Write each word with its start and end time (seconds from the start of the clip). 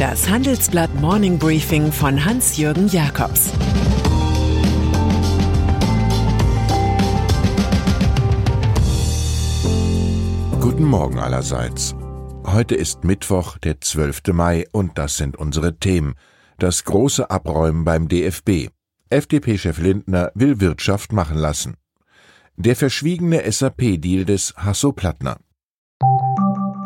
Das 0.00 0.30
Handelsblatt 0.30 0.94
Morning 0.94 1.38
Briefing 1.38 1.92
von 1.92 2.24
Hans-Jürgen 2.24 2.88
Jakobs 2.88 3.50
Guten 10.58 10.84
Morgen 10.84 11.18
allerseits. 11.18 11.94
Heute 12.46 12.76
ist 12.76 13.04
Mittwoch, 13.04 13.58
der 13.58 13.82
12. 13.82 14.22
Mai, 14.32 14.64
und 14.72 14.96
das 14.96 15.18
sind 15.18 15.36
unsere 15.36 15.78
Themen. 15.78 16.14
Das 16.58 16.84
große 16.84 17.30
Abräumen 17.30 17.84
beim 17.84 18.08
DFB. 18.08 18.70
FDP-Chef 19.10 19.78
Lindner 19.78 20.32
will 20.34 20.60
Wirtschaft 20.60 21.12
machen 21.12 21.36
lassen. 21.36 21.76
Der 22.56 22.74
verschwiegene 22.74 23.42
SAP-Deal 23.52 24.24
des 24.24 24.54
Hasso-Plattner. 24.56 25.36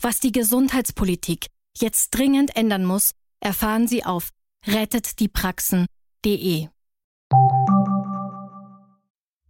Was 0.00 0.20
die 0.20 0.30
Gesundheitspolitik 0.30 1.48
jetzt 1.76 2.10
dringend 2.10 2.54
ändern 2.54 2.84
muss, 2.84 3.14
erfahren 3.40 3.88
Sie 3.88 4.04
auf 4.04 4.28
rettetdiepraxen.de. 4.64 6.68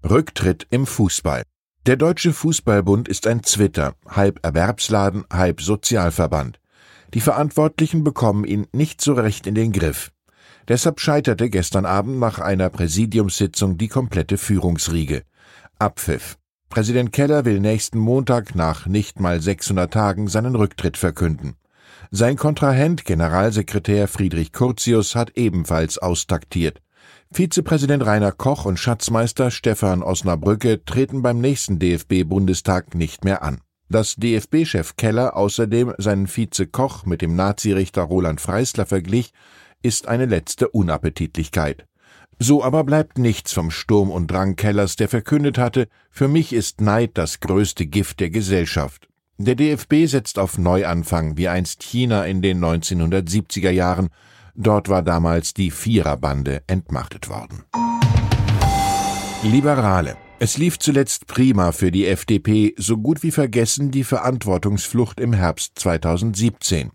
Rücktritt 0.02 0.66
im 0.70 0.86
Fußball. 0.86 1.42
Der 1.84 1.96
Deutsche 1.96 2.32
Fußballbund 2.32 3.08
ist 3.08 3.26
ein 3.26 3.42
Twitter, 3.42 3.94
halb 4.08 4.42
Erwerbsladen, 4.42 5.26
halb 5.30 5.60
Sozialverband. 5.60 6.58
Die 7.12 7.20
Verantwortlichen 7.20 8.02
bekommen 8.02 8.46
ihn 8.46 8.66
nicht 8.72 9.02
so 9.02 9.12
recht 9.12 9.46
in 9.46 9.54
den 9.54 9.72
Griff. 9.72 10.12
Deshalb 10.66 11.00
scheiterte 11.00 11.50
gestern 11.50 11.84
Abend 11.84 12.20
nach 12.20 12.38
einer 12.38 12.70
Präsidiumssitzung 12.70 13.76
die 13.76 13.88
komplette 13.88 14.38
Führungsriege. 14.38 15.24
Abpfiff. 15.78 16.38
Präsident 16.68 17.12
Keller 17.12 17.44
will 17.46 17.60
nächsten 17.60 17.98
Montag 17.98 18.54
nach 18.54 18.86
nicht 18.86 19.20
mal 19.20 19.40
600 19.40 19.92
Tagen 19.92 20.28
seinen 20.28 20.54
Rücktritt 20.54 20.98
verkünden. 20.98 21.54
Sein 22.10 22.36
Kontrahent 22.36 23.04
Generalsekretär 23.04 24.06
Friedrich 24.06 24.52
Curtius 24.52 25.14
hat 25.14 25.36
ebenfalls 25.36 25.98
austaktiert. 25.98 26.80
Vizepräsident 27.30 28.04
Rainer 28.04 28.32
Koch 28.32 28.66
und 28.66 28.78
Schatzmeister 28.78 29.50
Stefan 29.50 30.02
Osnabrücke 30.02 30.84
treten 30.84 31.22
beim 31.22 31.40
nächsten 31.40 31.78
DFB-Bundestag 31.78 32.94
nicht 32.94 33.24
mehr 33.24 33.42
an. 33.42 33.60
Dass 33.88 34.16
DFB-Chef 34.16 34.96
Keller 34.96 35.36
außerdem 35.36 35.94
seinen 35.96 36.26
Vize 36.26 36.66
Koch 36.66 37.06
mit 37.06 37.22
dem 37.22 37.34
Nazirichter 37.34 38.02
Roland 38.02 38.40
Freisler 38.40 38.84
verglich, 38.84 39.32
ist 39.82 40.06
eine 40.06 40.26
letzte 40.26 40.68
Unappetitlichkeit. 40.68 41.86
So 42.40 42.62
aber 42.62 42.84
bleibt 42.84 43.18
nichts 43.18 43.52
vom 43.52 43.72
Sturm 43.72 44.10
und 44.10 44.30
Drang 44.30 44.54
Kellers, 44.54 44.94
der 44.94 45.08
verkündet 45.08 45.58
hatte, 45.58 45.88
für 46.08 46.28
mich 46.28 46.52
ist 46.52 46.80
Neid 46.80 47.12
das 47.14 47.40
größte 47.40 47.86
Gift 47.86 48.20
der 48.20 48.30
Gesellschaft. 48.30 49.08
Der 49.38 49.56
DFB 49.56 50.06
setzt 50.06 50.38
auf 50.38 50.56
Neuanfang, 50.56 51.36
wie 51.36 51.48
einst 51.48 51.82
China 51.82 52.24
in 52.24 52.40
den 52.40 52.64
1970er 52.64 53.70
Jahren. 53.70 54.08
Dort 54.54 54.88
war 54.88 55.02
damals 55.02 55.52
die 55.52 55.72
Viererbande 55.72 56.62
entmachtet 56.68 57.28
worden. 57.28 57.64
Liberale. 59.42 60.16
Es 60.40 60.56
lief 60.58 60.78
zuletzt 60.78 61.26
prima 61.26 61.72
für 61.72 61.90
die 61.90 62.06
FDP, 62.06 62.72
so 62.78 62.98
gut 62.98 63.24
wie 63.24 63.32
vergessen 63.32 63.90
die 63.90 64.04
Verantwortungsflucht 64.04 65.18
im 65.18 65.32
Herbst 65.32 65.72
2017. 65.76 66.90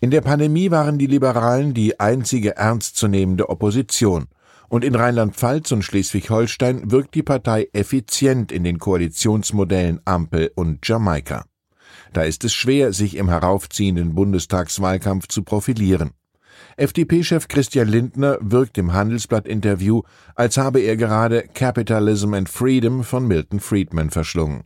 In 0.00 0.10
der 0.10 0.22
Pandemie 0.22 0.70
waren 0.70 0.98
die 0.98 1.06
Liberalen 1.06 1.74
die 1.74 2.00
einzige 2.00 2.56
ernstzunehmende 2.56 3.50
Opposition 3.50 4.28
und 4.70 4.84
in 4.84 4.94
Rheinland-Pfalz 4.94 5.72
und 5.72 5.82
Schleswig-Holstein 5.82 6.90
wirkt 6.90 7.14
die 7.16 7.24
Partei 7.24 7.68
effizient 7.72 8.52
in 8.52 8.64
den 8.64 8.78
Koalitionsmodellen 8.78 10.00
Ampel 10.04 10.52
und 10.54 10.86
Jamaika. 10.86 11.44
Da 12.12 12.22
ist 12.22 12.44
es 12.44 12.54
schwer, 12.54 12.92
sich 12.92 13.16
im 13.16 13.28
heraufziehenden 13.28 14.14
Bundestagswahlkampf 14.14 15.26
zu 15.26 15.42
profilieren. 15.42 16.12
FDP-Chef 16.76 17.48
Christian 17.48 17.88
Lindner 17.88 18.38
wirkt 18.40 18.78
im 18.78 18.92
Handelsblatt-Interview, 18.92 20.02
als 20.36 20.56
habe 20.56 20.80
er 20.80 20.96
gerade 20.96 21.44
Capitalism 21.52 22.32
and 22.34 22.48
Freedom 22.48 23.02
von 23.02 23.26
Milton 23.26 23.58
Friedman 23.58 24.10
verschlungen. 24.10 24.62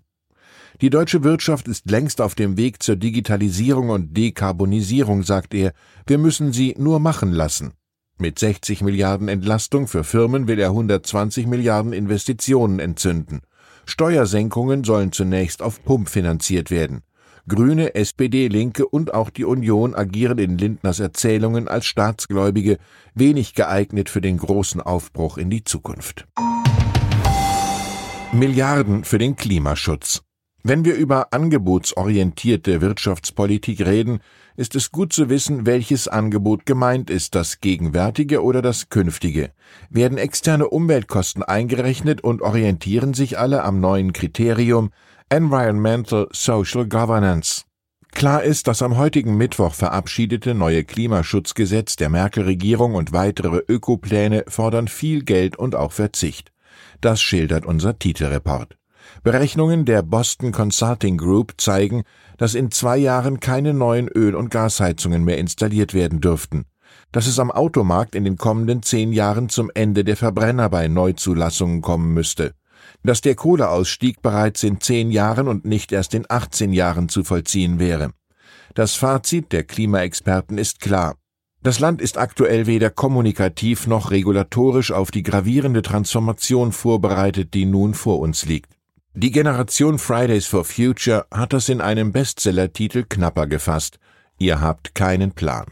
Die 0.80 0.90
deutsche 0.90 1.24
Wirtschaft 1.24 1.66
ist 1.66 1.90
längst 1.90 2.20
auf 2.20 2.34
dem 2.34 2.58
Weg 2.58 2.82
zur 2.82 2.96
Digitalisierung 2.96 3.88
und 3.88 4.14
Dekarbonisierung, 4.14 5.22
sagt 5.22 5.54
er. 5.54 5.72
Wir 6.06 6.18
müssen 6.18 6.52
sie 6.52 6.74
nur 6.76 6.98
machen 6.98 7.32
lassen. 7.32 7.72
Mit 8.16 8.38
60 8.38 8.82
Milliarden 8.82 9.28
Entlastung 9.28 9.88
für 9.88 10.04
Firmen 10.04 10.46
will 10.46 10.60
er 10.60 10.68
120 10.68 11.46
Milliarden 11.46 11.92
Investitionen 11.92 12.78
entzünden. 12.78 13.40
Steuersenkungen 13.86 14.84
sollen 14.84 15.10
zunächst 15.10 15.62
auf 15.62 15.82
Pump 15.84 16.08
finanziert 16.08 16.70
werden. 16.70 17.02
Grüne, 17.48 17.94
SPD, 17.94 18.48
Linke 18.48 18.86
und 18.86 19.12
auch 19.12 19.30
die 19.30 19.44
Union 19.44 19.94
agieren 19.94 20.38
in 20.38 20.56
Lindners 20.56 21.00
Erzählungen 21.00 21.68
als 21.68 21.86
Staatsgläubige, 21.86 22.78
wenig 23.14 23.54
geeignet 23.54 24.08
für 24.08 24.20
den 24.20 24.38
großen 24.38 24.80
Aufbruch 24.80 25.36
in 25.36 25.50
die 25.50 25.64
Zukunft. 25.64 26.26
Milliarden 28.32 29.04
für 29.04 29.18
den 29.18 29.36
Klimaschutz. 29.36 30.22
Wenn 30.66 30.86
wir 30.86 30.94
über 30.94 31.34
angebotsorientierte 31.34 32.80
Wirtschaftspolitik 32.80 33.84
reden, 33.84 34.20
ist 34.56 34.74
es 34.74 34.90
gut 34.90 35.12
zu 35.12 35.28
wissen, 35.28 35.66
welches 35.66 36.08
Angebot 36.08 36.64
gemeint 36.64 37.10
ist, 37.10 37.34
das 37.34 37.60
gegenwärtige 37.60 38.42
oder 38.42 38.62
das 38.62 38.88
künftige. 38.88 39.50
Werden 39.90 40.16
externe 40.16 40.66
Umweltkosten 40.68 41.42
eingerechnet 41.42 42.22
und 42.22 42.40
orientieren 42.40 43.12
sich 43.12 43.38
alle 43.38 43.62
am 43.62 43.78
neuen 43.78 44.14
Kriterium 44.14 44.90
Environmental 45.28 46.28
Social 46.32 46.86
Governance. 46.88 47.64
Klar 48.12 48.42
ist, 48.42 48.66
das 48.66 48.80
am 48.80 48.96
heutigen 48.96 49.36
Mittwoch 49.36 49.74
verabschiedete 49.74 50.54
neue 50.54 50.82
Klimaschutzgesetz 50.82 51.96
der 51.96 52.08
Merkel-Regierung 52.08 52.94
und 52.94 53.12
weitere 53.12 53.60
Ökopläne 53.68 54.46
fordern 54.48 54.88
viel 54.88 55.24
Geld 55.24 55.56
und 55.56 55.74
auch 55.74 55.92
Verzicht. 55.92 56.52
Das 57.02 57.20
schildert 57.20 57.66
unser 57.66 57.98
Titelreport. 57.98 58.78
Berechnungen 59.22 59.84
der 59.84 60.02
Boston 60.02 60.52
Consulting 60.52 61.16
Group 61.16 61.54
zeigen, 61.58 62.04
dass 62.36 62.54
in 62.54 62.70
zwei 62.70 62.96
Jahren 62.96 63.40
keine 63.40 63.74
neuen 63.74 64.08
Öl- 64.08 64.34
und 64.34 64.50
Gasheizungen 64.50 65.24
mehr 65.24 65.38
installiert 65.38 65.94
werden 65.94 66.20
dürften, 66.20 66.64
dass 67.12 67.26
es 67.26 67.38
am 67.38 67.50
Automarkt 67.50 68.14
in 68.14 68.24
den 68.24 68.36
kommenden 68.36 68.82
zehn 68.82 69.12
Jahren 69.12 69.48
zum 69.48 69.70
Ende 69.74 70.04
der 70.04 70.16
Verbrenner 70.16 70.68
bei 70.68 70.88
Neuzulassungen 70.88 71.80
kommen 71.80 72.12
müsste, 72.12 72.54
dass 73.02 73.20
der 73.20 73.34
Kohleausstieg 73.34 74.22
bereits 74.22 74.62
in 74.62 74.80
zehn 74.80 75.10
Jahren 75.10 75.48
und 75.48 75.64
nicht 75.64 75.92
erst 75.92 76.14
in 76.14 76.26
18 76.28 76.72
Jahren 76.72 77.08
zu 77.08 77.24
vollziehen 77.24 77.78
wäre. 77.78 78.10
Das 78.74 78.94
Fazit 78.94 79.52
der 79.52 79.64
Klimaexperten 79.64 80.58
ist 80.58 80.80
klar. 80.80 81.14
Das 81.62 81.80
Land 81.80 82.02
ist 82.02 82.18
aktuell 82.18 82.66
weder 82.66 82.90
kommunikativ 82.90 83.86
noch 83.86 84.10
regulatorisch 84.10 84.92
auf 84.92 85.10
die 85.10 85.22
gravierende 85.22 85.80
Transformation 85.80 86.72
vorbereitet, 86.72 87.54
die 87.54 87.64
nun 87.64 87.94
vor 87.94 88.18
uns 88.18 88.44
liegt. 88.44 88.73
Die 89.16 89.30
Generation 89.30 90.00
Fridays 90.00 90.44
for 90.44 90.64
Future 90.64 91.24
hat 91.32 91.52
das 91.52 91.68
in 91.68 91.80
einem 91.80 92.10
Bestsellertitel 92.10 93.04
knapper 93.08 93.46
gefasst. 93.46 94.00
Ihr 94.38 94.60
habt 94.60 94.96
keinen 94.96 95.30
Plan. 95.30 95.66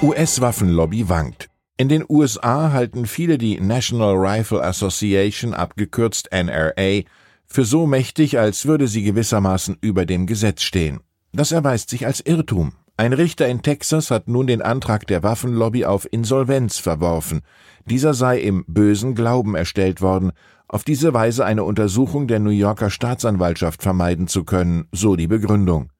US-Waffenlobby 0.00 1.08
wankt. 1.08 1.48
In 1.76 1.88
den 1.88 2.04
USA 2.08 2.70
halten 2.70 3.06
viele 3.06 3.38
die 3.38 3.60
National 3.60 4.14
Rifle 4.14 4.62
Association, 4.62 5.52
abgekürzt 5.52 6.28
NRA, 6.30 7.02
für 7.48 7.64
so 7.64 7.88
mächtig, 7.88 8.38
als 8.38 8.66
würde 8.66 8.86
sie 8.86 9.02
gewissermaßen 9.02 9.78
über 9.80 10.06
dem 10.06 10.28
Gesetz 10.28 10.62
stehen. 10.62 11.00
Das 11.32 11.50
erweist 11.50 11.90
sich 11.90 12.06
als 12.06 12.20
Irrtum. 12.20 12.74
Ein 12.96 13.14
Richter 13.14 13.48
in 13.48 13.62
Texas 13.62 14.12
hat 14.12 14.28
nun 14.28 14.46
den 14.46 14.62
Antrag 14.62 15.08
der 15.08 15.24
Waffenlobby 15.24 15.86
auf 15.86 16.06
Insolvenz 16.08 16.78
verworfen. 16.78 17.40
Dieser 17.86 18.14
sei 18.14 18.38
im 18.38 18.64
bösen 18.68 19.16
Glauben 19.16 19.56
erstellt 19.56 20.00
worden, 20.00 20.30
auf 20.72 20.84
diese 20.84 21.12
Weise 21.12 21.44
eine 21.44 21.64
Untersuchung 21.64 22.26
der 22.26 22.40
New 22.40 22.50
Yorker 22.50 22.88
Staatsanwaltschaft 22.88 23.82
vermeiden 23.82 24.26
zu 24.26 24.42
können, 24.42 24.88
so 24.90 25.16
die 25.16 25.28
Begründung. 25.28 25.90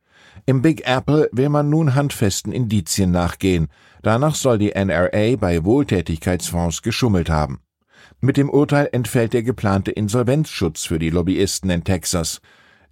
Im 0.47 0.63
Big 0.63 0.89
Apple 0.89 1.29
will 1.31 1.51
man 1.51 1.69
nun 1.69 1.95
handfesten 1.95 2.53
Indizien 2.53 3.11
nachgehen. 3.11 3.69
Danach 4.03 4.35
soll 4.35 4.59
die 4.59 4.73
NRA 4.75 5.37
bei 5.37 5.63
Wohltätigkeitsfonds 5.65 6.83
geschummelt 6.83 7.29
haben. 7.29 7.61
Mit 8.21 8.39
dem 8.39 8.49
Urteil 8.49 8.89
entfällt 8.93 9.35
der 9.35 9.43
geplante 9.43 9.91
Insolvenzschutz 9.91 10.87
für 10.87 10.99
die 10.99 11.11
Lobbyisten 11.11 11.69
in 11.71 11.85
Texas. 11.85 12.41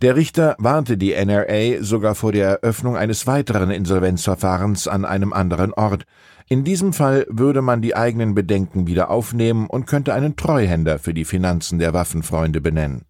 Der 0.03 0.17
Richter 0.17 0.57
warnte 0.59 0.97
die 0.97 1.13
NRA 1.13 1.83
sogar 1.83 2.15
vor 2.15 2.33
der 2.33 2.49
Eröffnung 2.49 2.97
eines 2.97 3.27
weiteren 3.27 3.71
Insolvenzverfahrens 3.71 4.89
an 4.89 5.05
einem 5.05 5.35
anderen 5.35 5.75
Ort. 5.75 6.05
In 6.49 6.65
diesem 6.65 6.95
Fall 6.95 7.27
würde 7.29 7.61
man 7.61 7.83
die 7.83 7.95
eigenen 7.95 8.35
Bedenken 8.35 8.87
wieder 8.87 9.11
aufnehmen 9.11 9.67
und 9.67 9.87
könnte 9.87 10.15
einen 10.15 10.37
Treuhänder 10.37 10.99
für 10.99 11.13
die 11.13 11.27
Finanzen 11.27 11.79
der 11.79 11.93
Waffenfreunde 11.93 12.63
benennen. 12.63 13.05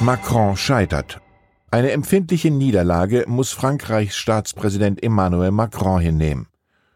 Macron 0.00 0.56
scheitert. 0.56 1.20
Eine 1.72 1.90
empfindliche 1.90 2.52
Niederlage 2.52 3.24
muss 3.26 3.50
Frankreichs 3.50 4.16
Staatspräsident 4.16 5.02
Emmanuel 5.02 5.50
Macron 5.50 6.00
hinnehmen. 6.00 6.46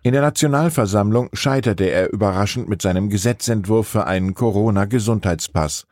In 0.04 0.12
der 0.12 0.22
Nationalversammlung 0.22 1.30
scheiterte 1.32 1.84
er 1.84 2.12
überraschend 2.12 2.68
mit 2.68 2.80
seinem 2.80 3.08
Gesetzentwurf 3.08 3.88
für 3.88 4.06
einen 4.06 4.34
Corona-Gesundheitspass. 4.34 5.86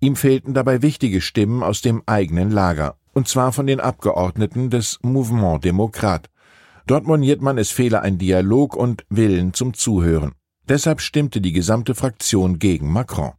Ihm 0.00 0.14
fehlten 0.16 0.52
dabei 0.52 0.82
wichtige 0.82 1.20
Stimmen 1.20 1.62
aus 1.62 1.80
dem 1.80 2.02
eigenen 2.06 2.50
Lager, 2.50 2.96
und 3.14 3.28
zwar 3.28 3.52
von 3.52 3.66
den 3.66 3.80
Abgeordneten 3.80 4.68
des 4.68 4.98
Mouvement 5.02 5.64
Demokrat. 5.64 6.28
Dort 6.86 7.06
moniert 7.06 7.40
man, 7.40 7.56
es 7.58 7.70
fehle 7.70 8.02
ein 8.02 8.18
Dialog 8.18 8.76
und 8.76 9.04
Willen 9.08 9.54
zum 9.54 9.74
Zuhören. 9.74 10.32
Deshalb 10.68 11.00
stimmte 11.00 11.40
die 11.40 11.52
gesamte 11.52 11.94
Fraktion 11.94 12.58
gegen 12.58 12.92
Macron. 12.92 13.32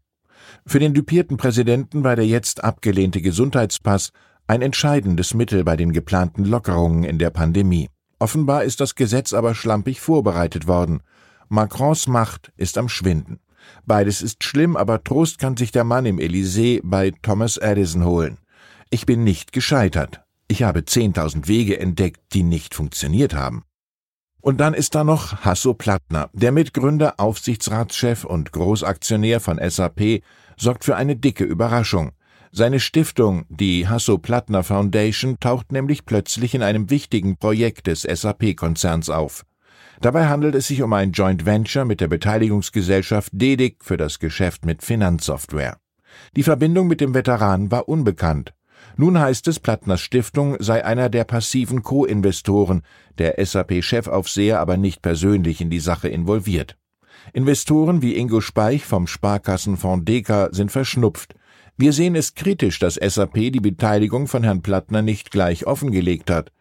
Für 0.65 0.80
den 0.80 0.94
dupierten 0.94 1.38
Präsidenten 1.38 2.04
war 2.04 2.15
der 2.15 2.25
jetzt 2.25 2.63
abgelehnte 2.63 3.21
Gesundheitspass 3.21 4.12
ein 4.48 4.62
entscheidendes 4.62 5.33
Mittel 5.33 5.63
bei 5.63 5.75
den 5.75 5.92
geplanten 5.94 6.45
Lockerungen 6.45 7.03
in 7.03 7.19
der 7.19 7.30
Pandemie. 7.30 7.89
Offenbar 8.18 8.63
ist 8.63 8.80
das 8.81 8.95
Gesetz 8.95 9.33
aber 9.33 9.53
schlampig 9.53 10.01
vorbereitet 10.01 10.68
worden. 10.68 11.01
Macrons 11.50 12.07
Macht 12.07 12.51
ist 12.57 12.77
am 12.77 12.89
Schwinden. 12.89 13.39
Beides 13.85 14.21
ist 14.21 14.43
schlimm, 14.43 14.75
aber 14.75 15.03
Trost 15.03 15.39
kann 15.39 15.57
sich 15.57 15.71
der 15.71 15.83
Mann 15.83 16.05
im 16.05 16.17
Elysée 16.17 16.81
bei 16.83 17.11
Thomas 17.21 17.57
Edison 17.57 18.05
holen. 18.05 18.37
Ich 18.89 19.05
bin 19.05 19.23
nicht 19.23 19.51
gescheitert. 19.51 20.21
Ich 20.47 20.63
habe 20.63 20.85
zehntausend 20.85 21.47
Wege 21.47 21.79
entdeckt, 21.79 22.21
die 22.33 22.43
nicht 22.43 22.73
funktioniert 22.73 23.33
haben. 23.33 23.63
Und 24.39 24.59
dann 24.59 24.73
ist 24.73 24.95
da 24.95 25.03
noch 25.03 25.43
Hasso 25.43 25.73
Plattner, 25.73 26.29
der 26.33 26.51
Mitgründer, 26.51 27.15
Aufsichtsratschef 27.19 28.23
und 28.23 28.53
Großaktionär 28.53 29.39
von 29.39 29.59
SAP, 29.61 30.21
sorgt 30.55 30.85
für 30.85 30.95
eine 30.95 31.15
dicke 31.15 31.43
Überraschung. 31.43 32.11
Seine 32.51 32.79
Stiftung, 32.79 33.45
die 33.49 33.87
Hasso-Plattner 33.87 34.63
Foundation, 34.63 35.39
taucht 35.39 35.71
nämlich 35.71 36.05
plötzlich 36.05 36.55
in 36.55 36.63
einem 36.63 36.89
wichtigen 36.89 37.37
Projekt 37.37 37.87
des 37.87 38.01
SAP-Konzerns 38.01 39.09
auf. 39.09 39.45
Dabei 40.01 40.27
handelt 40.27 40.53
es 40.55 40.67
sich 40.67 40.81
um 40.83 40.94
ein 40.94 41.11
Joint 41.11 41.45
Venture 41.45 41.85
mit 41.85 42.01
der 42.01 42.07
Beteiligungsgesellschaft 42.07 43.31
DEDIC 43.33 43.83
für 43.83 43.97
das 43.97 44.19
Geschäft 44.19 44.65
mit 44.65 44.83
Finanzsoftware. 44.83 45.77
Die 46.35 46.44
Verbindung 46.44 46.88
mit 46.88 47.01
dem 47.01 47.13
Veteran 47.13 47.71
war 47.71 47.89
unbekannt. 47.89 48.53
Nun 48.95 49.19
heißt 49.19 49.47
es, 49.47 49.59
Plattners 49.59 50.01
Stiftung 50.01 50.57
sei 50.59 50.85
einer 50.85 51.09
der 51.09 51.23
passiven 51.23 51.83
Co-Investoren, 51.83 52.81
der 53.17 53.44
SAP-Chefaufseher 53.44 54.59
aber 54.59 54.77
nicht 54.77 55.01
persönlich 55.01 55.61
in 55.61 55.69
die 55.69 55.79
Sache 55.79 56.09
involviert. 56.09 56.77
Investoren 57.33 58.01
wie 58.01 58.15
Ingo 58.15 58.41
Speich 58.41 58.85
vom 58.85 59.07
Sparkassenfonds 59.07 60.05
Deka 60.05 60.50
sind 60.51 60.71
verschnupft. 60.71 61.35
Wir 61.75 61.93
sehen 61.93 62.15
es 62.15 62.33
kritisch, 62.33 62.79
dass 62.79 62.95
SAP 62.95 63.35
die 63.35 63.59
Beteiligung 63.59 64.27
von 64.27 64.43
Herrn 64.43 64.61
Plattner 64.61 65.01
nicht 65.01 65.29
gleich 65.31 65.67
offengelegt 65.67 66.31
hat. 66.31 66.51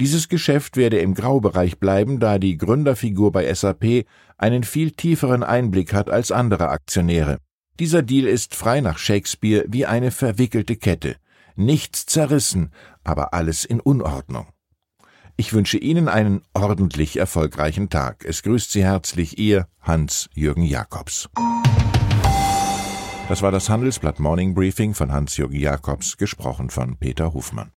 Dieses 0.00 0.28
Geschäft 0.28 0.76
werde 0.76 0.98
im 0.98 1.14
Graubereich 1.14 1.78
bleiben, 1.78 2.18
da 2.18 2.38
die 2.38 2.56
Gründerfigur 2.56 3.30
bei 3.30 3.52
SAP 3.52 4.06
einen 4.36 4.64
viel 4.64 4.90
tieferen 4.90 5.44
Einblick 5.44 5.94
hat 5.94 6.10
als 6.10 6.32
andere 6.32 6.68
Aktionäre. 6.68 7.38
Dieser 7.78 8.02
Deal 8.02 8.26
ist 8.26 8.54
frei 8.54 8.80
nach 8.80 8.98
Shakespeare 8.98 9.64
wie 9.68 9.86
eine 9.86 10.10
verwickelte 10.10 10.76
Kette. 10.76 11.16
Nichts 11.54 12.06
zerrissen, 12.06 12.72
aber 13.04 13.34
alles 13.34 13.64
in 13.64 13.80
Unordnung. 13.80 14.48
Ich 15.36 15.52
wünsche 15.52 15.78
Ihnen 15.78 16.08
einen 16.08 16.42
ordentlich 16.54 17.16
erfolgreichen 17.16 17.88
Tag. 17.88 18.24
Es 18.24 18.42
grüßt 18.42 18.70
Sie 18.72 18.84
herzlich 18.84 19.38
Ihr 19.38 19.66
Hans-Jürgen 19.80 20.64
Jakobs. 20.64 21.28
Das 23.28 23.42
war 23.42 23.50
das 23.50 23.68
Handelsblatt 23.68 24.20
Morning 24.20 24.54
Briefing 24.54 24.94
von 24.94 25.12
Hans-Jürgen 25.12 25.58
Jakobs, 25.58 26.16
gesprochen 26.16 26.70
von 26.70 26.96
Peter 26.98 27.32
Hofmann. 27.32 27.70